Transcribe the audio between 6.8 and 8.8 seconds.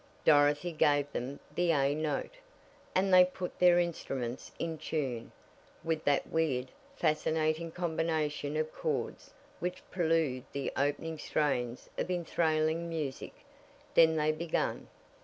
fascinating combination of